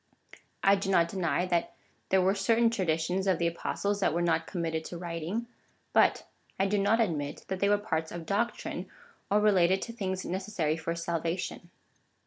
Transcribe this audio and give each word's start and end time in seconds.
I 0.63 0.75
do 0.77 0.89
not 0.89 1.09
deny, 1.09 1.45
that 1.45 1.75
there 2.09 2.21
were 2.23 2.33
certain 2.33 2.71
traditions' 2.71 3.27
of 3.27 3.37
the 3.37 3.45
Apostles 3.45 3.99
that 3.99 4.15
were 4.15 4.21
not 4.23 4.47
committed 4.47 4.83
to 4.85 4.97
writing, 4.97 5.45
but 5.93 6.25
I 6.59 6.65
do 6.65 6.79
not 6.79 6.99
admit 6.99 7.45
that 7.49 7.59
they 7.59 7.69
were 7.69 7.77
parts 7.77 8.11
of 8.11 8.25
doctrine, 8.25 8.89
or 9.29 9.39
related 9.39 9.79
to 9.83 9.93
things 9.93 10.25
necessary 10.25 10.75
for 10.75 10.95
salvation. 10.95 11.69